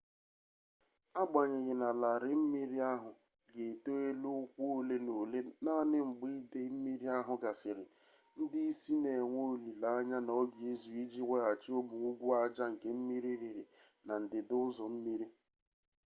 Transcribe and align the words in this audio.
agbanyeghi 1.21 1.73
na 1.81 1.87
larịị 2.01 2.35
mmiri 2.41 2.77
ahụ 2.91 3.09
ga-eto 3.51 3.91
elu 4.07 4.29
ụkwụ 4.41 4.63
ole 4.77 4.95
na 5.05 5.11
ole 5.21 5.39
naanị 5.63 5.97
mgbe 6.07 6.27
idei 6.39 6.69
mmiri 6.73 7.07
ahụ 7.17 7.33
gasịrị 7.43 7.85
ndị 8.41 8.59
isi 8.69 8.93
na-enwe 9.03 9.41
olile 9.53 9.87
anya 9.97 10.17
na 10.27 10.31
ọ 10.41 10.43
ga-ezu 10.53 10.89
iji 11.03 11.21
weghachi 11.29 11.69
ụmụ 11.79 11.95
ugwu 12.09 12.27
aja 12.43 12.65
nke 12.71 12.87
mmiri 12.97 13.31
riri 13.41 13.63
na 14.07 14.13
ndịda 14.23 14.55
ụzọ 14.65 14.85
mmiri 14.93 15.27